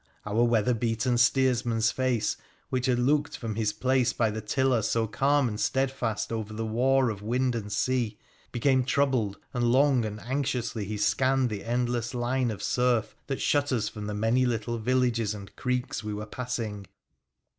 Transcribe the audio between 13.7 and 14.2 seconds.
us from the